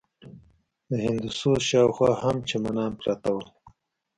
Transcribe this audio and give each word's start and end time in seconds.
د 0.89 0.91
هندوسوز 1.05 1.59
شاوخوا 1.69 2.11
هم 2.23 2.37
چمنان 2.49 2.91
پراته 2.99 3.29
ول. 3.33 3.47